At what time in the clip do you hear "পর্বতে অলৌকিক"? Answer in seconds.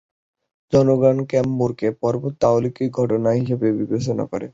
2.01-2.89